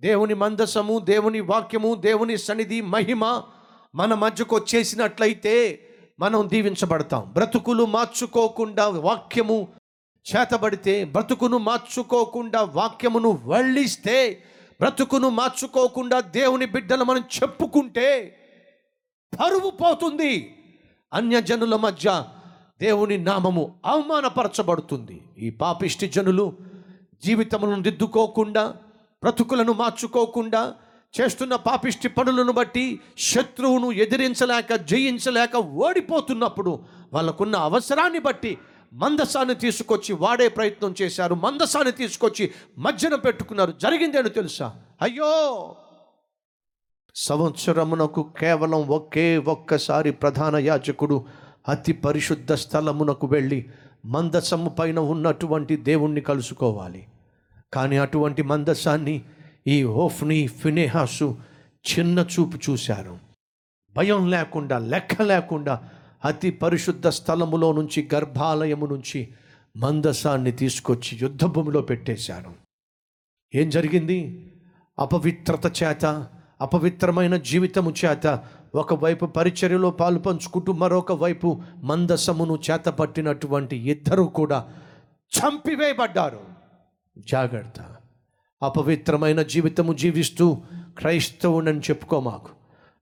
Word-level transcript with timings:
దేవుని 0.00 0.34
మందసము 0.34 0.98
దేవుని 0.98 1.40
వాక్యము 1.40 1.94
దేవుని 1.94 2.38
సన్నిధి 2.38 2.80
మహిమ 2.80 3.42
మన 3.94 4.14
మధ్యకు 4.14 4.56
వచ్చేసినట్లయితే 4.56 5.88
మనం 6.20 6.50
దీవించబడతాం. 6.50 7.30
బ్రతుకులు 7.32 7.84
మార్చుకోకుండా 7.84 8.88
వాక్యము 8.88 9.68
చేతబడితే 10.30 11.04
బ్రతుకును 11.04 11.58
మార్చుకోకుండా 11.58 12.62
వాక్యమును 12.62 13.38
వళ్ళిస్తే 13.44 14.42
బ్రతుకును 14.80 15.28
మార్చుకోకుండా 15.28 16.20
దేవుని 16.20 16.66
బిడ్డలు 16.66 17.04
మనం 17.04 17.20
చెప్పుకుంటే 17.20 18.36
పరువు 19.40 19.70
పోతుంది. 19.70 20.54
అన్యజనుల 21.14 21.76
మధ్య 21.76 22.24
దేవుని 22.80 23.18
నామము 23.18 23.74
అవమానపరచబడుతుంది. 23.86 25.20
ఈ 25.38 25.50
పాపిష్టి 25.50 26.06
జనులు 26.08 26.56
జీవితములను 27.24 27.82
దిద్దుకోకుండా 27.82 28.74
బ్రతుకులను 29.24 29.72
మార్చుకోకుండా 29.72 30.74
చేస్తున్న 31.14 31.56
పాపిష్టి 31.56 32.08
పనులను 32.08 32.52
బట్టి 32.52 33.00
శత్రువును 33.18 33.92
ఎదిరించలేక 33.92 34.74
జయించలేక 34.74 35.56
ఓడిపోతున్నప్పుడు 35.56 36.84
వాళ్ళకున్న 37.12 37.56
అవసరాన్ని 37.56 38.18
బట్టి 38.18 38.58
మందసాన్ని 38.92 39.54
తీసుకొచ్చి 39.54 40.12
వాడే 40.14 40.48
ప్రయత్నం 40.48 40.94
చేశారు. 41.02 41.34
మందసాన్ని 41.34 41.92
తీసుకొచ్చి 41.92 42.50
మధ్యన 42.78 43.14
పెట్టుకున్నారు. 43.14 43.72
జరిగిందేను 43.72 44.28
తెలుసా? 44.28 44.72
అయ్యో! 45.02 45.32
సంవత్సరమునకు 47.14 48.32
కేవలం 48.40 48.88
ఒకే 48.88 49.38
ఒక్కసారి 49.38 50.10
ప్రధాన 50.10 50.56
యాజకుడు 50.56 51.24
అతి 51.68 51.92
పరిశుద్ధ 51.92 52.52
స్థలమునకు 52.52 53.26
వెళ్ళి 53.26 53.70
మందసము 54.04 54.68
పైన 54.68 54.98
ఉన్నటువంటి 54.98 55.76
దేవుణ్ణి 55.76 56.20
కలుసుకోవాలి. 56.20 57.06
కానీ 57.72 57.96
అటువంటి 57.96 58.42
మందసాన్ని 58.42 59.22
ఈ 59.66 59.84
హోఫ్ని 59.84 60.46
ఫినేహాసు 60.46 61.38
చిన్న 61.92 62.18
చూపు 62.20 62.70
చూశారు. 62.70 63.18
భయం 63.96 64.30
లేకుండా 64.30 64.78
లెక్క 64.78 65.22
లేకుండా 65.22 65.82
అతి 66.24 66.50
పరిశుద్ధ 66.50 67.08
స్థలములో 67.08 67.72
నుంచి 67.72 68.08
గర్భాలయము 68.14 68.86
నుంచి 68.86 69.28
మందసాన్ని 69.76 70.52
తీసుకొచ్చి 70.52 71.18
యుద్ధభూమిలో 71.22 71.82
పెట్టేశారు. 71.82 72.54
ఏం 73.54 73.70
జరిగింది? 73.70 74.46
అపవిత్రత 74.98 75.82
చేత 75.82 76.26
అపవిత్రమైన 76.60 77.36
జీవితము 77.36 77.94
చేత 78.04 78.44
ఒకవైపు 78.74 79.26
పరిచర్యలో 79.26 79.90
పాలు 79.90 80.18
పంచుకుంటూ 80.18 80.72
మరొక 80.72 81.12
వైపు 81.12 81.62
మందసమును 81.76 82.58
చేత 82.70 82.84
పట్టినటువంటి 82.88 83.76
ఇద్దరు 83.76 84.22
కూడా 84.22 84.68
చంపివేయబడ్డారు. 85.38 86.59
జాగ్రత్త. 87.28 87.96
అపవిత్రమైన 88.62 89.42
జీవితము 89.42 89.92
జీవిస్తూ 89.92 90.62
క్రైస్తవునని 90.98 91.80
చెప్పుకో 91.80 92.20
మాకు. 92.20 92.48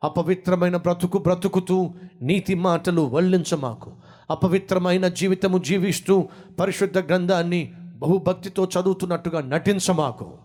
అపవిత్రమైన 0.05 0.77
బ్రతుకు 0.77 1.19
బ్రతుకుతూ 1.19 1.95
నీతి 2.21 2.55
మాటలు 2.55 3.01
వల్లించమాకు 3.01 3.93
అపవిత్రమైన 4.31 5.09
జీవితము 5.09 5.59
జీవిస్తూ 5.59 6.29
పరిశుద్ధ 6.61 6.99
గ్రంథాన్ని 6.99 7.73
బహుభక్తితో 7.97 8.65
చదువుతున్నట్టుగా 8.65 9.41
నటించమాకు 9.41 10.39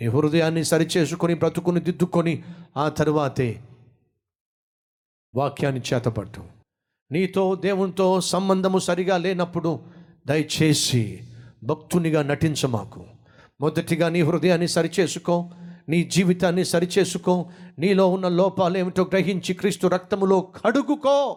నీ 0.00 0.06
హృదయాన్ని 0.06 0.64
సరిచేసుకొని 0.64 1.34
బ్రతుకుని 1.34 1.80
దిద్దుకొని 1.80 2.42
ఆ 2.76 2.88
తరువాతే 2.88 3.64
వాక్యాన్ని 5.34 5.82
చేతపట్టు. 5.94 6.44
నీతో 7.12 7.54
దేవునితో 7.54 8.20
సంబంధము 8.20 8.78
సరిగా 8.78 9.16
లేనప్పుడు 9.16 9.80
దయచేసి 10.26 11.20
భక్తునిగా 11.62 12.22
నటించమాకు. 12.22 13.04
మొదటిగా 13.60 14.08
నీ 14.08 14.22
హృదయాన్ని 14.22 14.68
సరిచేసుకో 14.68 15.50
నీ 15.88 16.02
జీవితాన్ని 16.02 16.64
సరిచేసుకో 16.64 17.46
నీలో 17.78 18.08
ఉన్న 18.08 18.28
లోపాలు 18.28 18.78
ఏమిటో 18.78 19.02
గ్రహించి 19.02 19.54
క్రీస్తు 19.54 19.86
రక్తములో 19.86 20.40
కడుగుకో. 20.40 21.36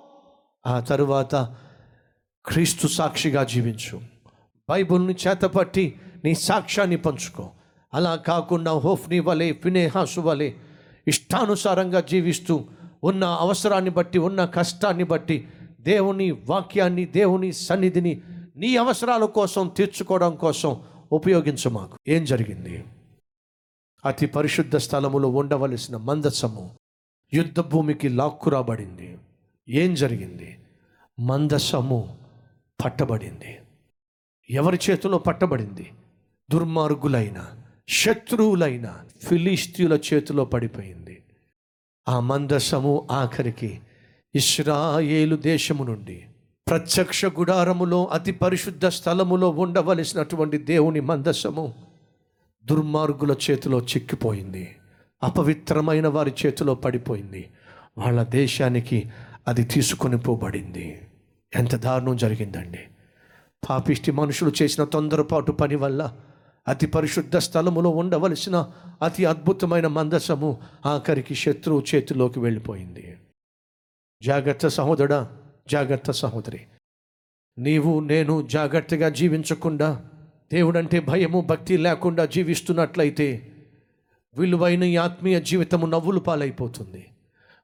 ఆ 0.68 0.80
తరువాత 0.80 1.36
క్రీస్తు 2.46 2.88
సాక్షిగా 2.88 3.44
జీవించు. 3.44 4.02
బైబుల్ని 4.70 5.16
చేతపట్టి 5.28 6.00
నీ 6.26 6.34
సాక్ష్యాన్ని 6.34 6.98
పంచుకో. 6.98 7.50
అలా 7.94 8.16
కాకుండా 8.16 8.72
హోఫ్ని 8.72 9.20
వలె 9.20 9.54
ఫినేహాసు 9.54 10.20
వలె 10.20 10.52
ఇష్టానుసారంగా 11.08 12.00
జీవిస్తూ 12.00 12.66
ఉన్న 13.04 13.24
అవసరాన్ని 13.24 13.90
బట్టి 13.90 14.20
ఉన్న 14.20 14.46
కష్టాన్ని 14.46 15.04
బట్టి 15.04 15.48
దేవుని 15.80 16.32
వాక్యాన్ని 16.32 17.06
దేవుని 17.06 17.52
సన్నిధిని 17.52 18.22
నీ 18.58 18.78
అవసరాల 18.78 19.26
కోసం 19.26 19.68
తీర్చుకోవడం 19.68 20.36
కోసం 20.36 20.84
ఉపయోగించు 21.12 21.70
మాకు. 21.70 21.98
ఏం 22.08 22.26
జరిగింది? 22.26 22.84
అతి 24.06 24.26
పరిశుద్ధ 24.26 24.76
స్థలములో 24.76 25.30
ఉండవలసిన 25.30 25.98
మందసము 25.98 26.76
యుద్ధ 27.34 27.60
భూమికి 27.60 28.10
లాక్కురాబడింది 28.10 29.18
ఏం 29.70 29.96
జరిగింది? 29.96 30.60
మందసము 31.20 32.18
పట్టబడింది. 32.86 33.60
ఎవరి 34.50 34.80
చేతిలో 34.90 35.18
పట్టబడింది? 35.18 35.92
దుర్మార్గులైన 36.52 37.50
శత్రువులైన 37.90 39.06
ఫిలిస్తీయుల 39.24 40.00
చేతిలో 40.14 40.46
పడిపోయింది. 40.46 41.24
ఆ 42.10 42.20
మందసము 42.20 43.08
ఆఖరికి 43.12 43.82
ఇస్రాయేలు 44.36 45.36
దేశము 45.36 45.84
నుండి 45.84 46.26
ప్రత్యక్ష 46.70 47.26
గుడారములో 47.26 48.06
అతి 48.06 48.32
పరిశుద్ధ 48.32 48.86
స్థలములో 48.88 49.50
ఉండవలసినటువంటి 49.50 50.58
దేవుని 50.58 51.00
మందసము 51.00 51.74
దుర్మార్గుల 52.66 53.36
చేతిలో 53.50 53.80
చిక్కిపోయింది. 53.80 54.76
అపవిత్రమైన 55.24 56.08
వారి 56.08 56.34
చేతిలో 56.46 56.76
పడిపోయింది. 56.76 57.50
వాళ్ళ 57.98 58.24
దేశానికి 58.24 59.12
అది 59.48 59.64
తీసుకొని 59.64 60.18
పోబడింది. 60.18 61.02
ఎంత 61.56 61.76
దారుణం 61.76 62.18
జరిగిందండి. 62.18 62.80
పాపిష్టి 63.70 64.12
మనుషులు 64.12 64.52
చేసిన 64.62 64.84
తొందరపాటు 64.84 65.52
పని 65.52 65.76
వల్ల 65.76 66.16
అతి 66.68 66.88
పరిశుద్ధ 66.88 67.38
స్థలములో 67.38 67.90
ఉండవలసిన 67.90 68.72
అతి 69.02 69.26
అద్భుతమైన 69.26 69.88
మందసము 69.88 70.58
ఆఖరికి 70.86 71.36
శత్రువు 71.36 71.84
చేతిలోకి 71.96 72.40
వెళ్ళిపోయింది. 72.40 73.18
జాగ్రత్త 74.24 74.68
సహోదరా 74.68 75.32
జాగ్రత్త 75.68 76.12
సహోదరి. 76.12 76.62
నీవు 77.58 78.00
నేను 78.00 78.48
జాగ్రత్తగా 78.48 79.10
జీవించకుండా 79.10 80.10
దేవుడంటే 80.54 81.00
భయము 81.00 81.42
భక్తి 81.42 81.78
లేకుండా 81.78 82.26
జీవిస్తున్నట్లయితే 82.26 83.50
విలువైన 84.38 85.00
ఆత్మీయ 85.00 85.42
జీవితము 85.42 85.86
నవ్వులు 85.86 86.20
పాలైపోతుంది. 86.20 87.10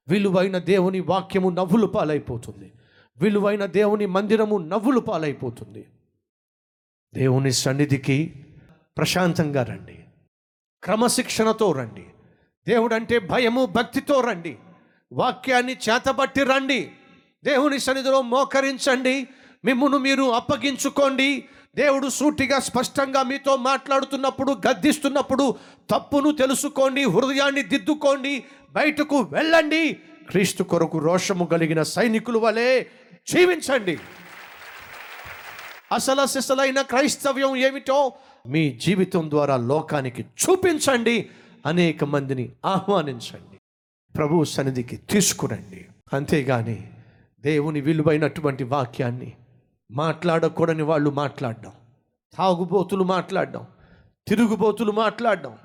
విలువైన 0.08 0.58
దేవుని 0.58 1.00
వాక్యము 1.00 1.50
నవ్వులు 1.50 1.88
పాలైపోతుంది. 1.88 2.72
విలువైన 3.18 3.66
దేవుని 3.66 4.06
మందిరము 4.06 4.58
నవ్వులు 4.58 5.00
పాలైపోతుంది. 5.00 5.86
దేవుని 7.14 7.52
సన్నిధికి 7.52 8.46
ప్రశాంతంగా 8.98 9.64
రండి. 9.64 10.00
క్రమశిక్షణతో 10.84 11.72
రండి. 11.72 12.06
దేవుడంటే 12.68 13.20
భయము 13.20 13.66
భక్తితో 13.66 14.22
రండి. 14.22 14.58
వాక్యాన్ని 15.12 15.74
చేతబట్టి 15.74 16.44
రండి. 16.44 16.92
దేవుని 17.44 17.80
సన్నిధిలో 17.80 18.22
మోకరించండి. 18.22 19.28
మిమ్మును 19.66 19.98
మీరు 19.98 20.24
అప్పగించుకోండి. 20.24 21.46
దేవుడు 21.76 22.10
సూటిగా 22.10 22.60
స్పష్టంగా 22.60 23.24
మీతో 23.24 23.58
మాట్లాడుతున్నప్పుడు 23.58 24.52
గద్దిస్తున్నప్పుడు 24.52 25.56
తప్పును 25.90 26.32
తెలుసుకోండి 26.32 27.04
హృదయాన్ని 27.04 27.62
దిద్దుకోండి 27.62 28.44
బయటకు 28.72 29.20
వెళ్ళండి. 29.20 29.94
క్రీస్తు 30.30 30.64
కొరకు 30.64 30.98
రోషము 30.98 31.46
కలిగిన 31.46 31.84
సైనికుల 31.84 32.38
వలె 32.38 32.84
జీవించండి. 33.28 34.00
అసలు 35.94 36.26
సిసలైన 36.26 36.82
క్రైస్తవ్యం 36.82 37.56
ఏమిటో 37.56 38.14
మీ 38.48 38.70
జీవితం 38.70 39.30
ద్వారా 39.30 39.58
లోకానికి 39.58 40.22
చూపించండి. 40.22 41.30
అనేక 41.66 42.04
మందిని 42.04 42.50
ఆహ్వానించండి. 42.66 43.58
ప్రభు 44.18 44.44
సన్నిధికి 44.44 44.96
తీసుకురండి. 44.96 45.86
అంతేగాని 46.14 46.88
దేవుని 47.42 47.82
విలువైనటువంటి 47.82 48.64
వాక్యాన్ని 48.64 49.34
మాట్లాడకూడని 49.92 50.82
వాళ్ళు 50.84 51.10
మాట్లాడడం. 51.10 51.72
తాగుబోతులు 52.38 53.04
మాట్లాడడం. 53.04 53.66
తిరుగుబోతులు 54.28 54.92
మాట్లాడడం. 54.92 55.58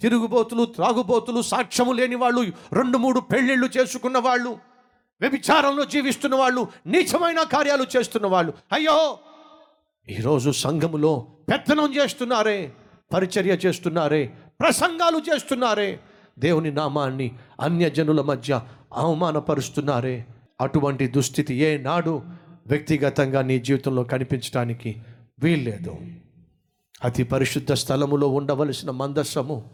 తిరుగుబోతులు 0.00 0.64
త్రాగుబోతులు 0.64 1.42
సాక్ష్యము 1.42 1.92
లేని 1.92 2.14
వాళ్ళు 2.14 2.40
రెండు 2.72 2.98
మూడు 2.98 3.20
పెళ్ళిళ్ళు 3.20 3.70
చేసుకున్న 3.78 4.18
వాళ్ళు 4.18 4.58
వ్యభిచారంలో 5.20 5.84
జీవిస్తున్న 5.84 6.34
వాళ్ళు 6.34 6.68
నీచమైన 6.86 7.42
కార్యాలు 7.42 7.86
చేస్తున్న 7.96 8.26
వాళ్ళు. 8.26 8.52
అయ్యో! 8.72 9.18
ఈరోజు 10.08 10.50
సంఘములో 10.50 11.26
పెత్తనం 11.48 11.96
చేస్తున్నారే 11.96 12.72
పరిచర్య 13.14 13.50
చేస్తున్నారే 13.50 14.32
ప్రసంగాలు 14.60 15.18
చేస్తున్నారే 15.18 16.00
దేవుని 16.38 16.70
నామాన్ని 16.70 17.34
అన్యజనుల 17.60 18.20
మధ్య 18.20 18.60
అవమానపరుస్తున్నారే 18.92 20.26
అటువంటి 20.60 21.06
దుస్థితి 21.06 21.54
ఏ 21.54 21.78
నాడు 21.78 22.22
వ్యక్తిగతంగా 22.66 23.42
నీ 23.42 23.58
జీవితంలో 23.58 24.04
కనిపించడానికి 24.04 24.96
వీల్లేదు. 25.38 25.96
అతి 27.04 27.24
పరిశుద్ధ 27.24 27.72
స్థలములో 27.72 28.28
ఉండవలసిన 28.28 28.90
మందస్సము 28.90 29.70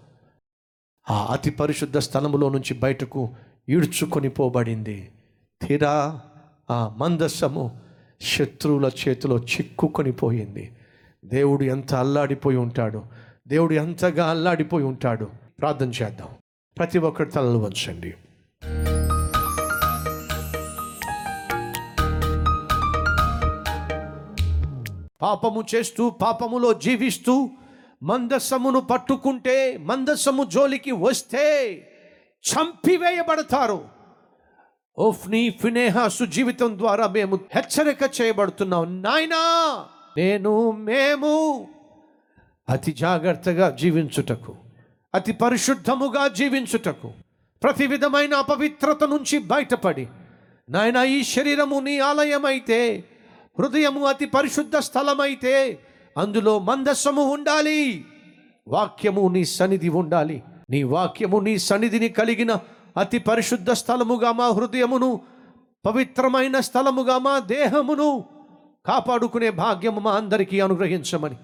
ఆ 1.11 1.26
అతి 1.31 1.50
పరిశుద్ధ 1.50 1.99
స్థలములో 1.99 2.49
నుంచి 2.49 2.75
బయటకు 2.75 3.34
ఈడ్చుకొని 3.69 4.29
పోబడింది. 4.29 5.08
తీరా 5.67 6.20
ఆ 6.70 6.94
మందస్సము 6.99 7.81
శత్రువుల 8.20 8.90
చేతిలో 9.08 9.38
చిక్కుకొని 9.38 10.12
పోయింది. 10.12 10.73
దేవుడు 11.25 11.64
ఎంత 11.64 11.94
అల్లాడిపోయి 11.94 12.56
ఉంటాడు 12.56 13.02
దేవుడు 13.49 13.75
ఎంతగా 13.75 14.31
అల్లాడిపోయి 14.31 14.85
ఉంటాడు 14.85 15.28
ప్రార్థన 15.61 15.88
చేద్దాం. 15.88 16.28
ప్రతి 16.78 16.99
ఒక్కరి 16.99 17.31
తలలు 17.31 17.58
వంచండి. 17.58 18.14
పాపము 25.23 25.65
చేస్తూ 25.75 26.11
పాపములో 26.11 26.73
జీవిస్తూ 26.73 27.51
మందస్సమును 28.03 28.81
పట్టుకుంటే 28.81 29.77
మందస్సము 29.77 30.45
జోలికి 30.45 30.91
వస్తే 30.91 31.47
చంపివేయబడతారు. 32.45 33.85
ఓఫ్ని 34.99 35.51
ఫినేహాసు 35.63 36.25
జీవితం 36.25 36.79
ద్వారా 36.79 37.07
మేము 37.07 37.37
హెచ్చరిక 37.55 38.11
చేయబడుతున్నాం. 38.21 39.03
నాయనా 39.03 39.43
నేను 40.17 40.71
మేము 40.71 41.69
అతి 42.69 42.93
జాగ్రత్తగా 42.93 43.71
జీవించుటకు 43.71 44.57
అతి 45.15 45.33
పరిశుద్ధముగా 45.33 46.29
జీవించుటకు 46.29 47.13
ప్రతి 47.63 47.87
విధమైన 47.87 48.35
అపవిత్రత 48.35 49.05
నుంచి 49.05 49.39
బయటపడి 49.39 50.07
నాయన 50.71 50.97
ఈ 50.97 51.25
శరీరము 51.25 51.81
నీ 51.81 51.99
ఆలయమైతే 51.99 53.05
హృదయము 53.58 54.06
అతి 54.06 54.26
పరిశుద్ధ 54.26 54.76
స్థలమైతే 54.76 55.78
అందులో 56.19 56.58
మందస్సము 56.58 57.22
ఉండాలి. 57.22 58.04
వాక్యము 58.69 59.28
నీ 59.28 59.44
సన్నిధి 59.44 59.88
ఉండాలి. 59.88 60.43
నీ 60.70 60.82
వాక్యము 60.82 61.40
నీ 61.40 61.58
సన్నిధిని 61.58 62.08
కలిగిన 62.08 62.56
అతి 62.96 63.19
పరిశుద్ధ 63.19 63.70
స్థలముగా 63.70 64.32
మా 64.32 64.49
హృదయమును 64.49 65.20
పవిత్రమైన 65.87 66.60
స్థలముగా 66.60 67.19
మా 67.19 67.38
దేహమును 67.38 68.25
కాపాడుకునే 68.87 69.50
భాగ్యము 69.50 70.00
మా 70.00 70.12
అందరికీ 70.12 70.60
అనుగ్రహించమని. 70.60 71.37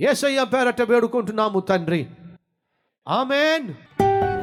ఏసయ్య 0.00 0.44
పేరట 0.44 0.82
వేడుకుంటున్నాము 0.82 1.60
తండ్రి. 1.60 2.06
ఆమెన్. 3.08 3.74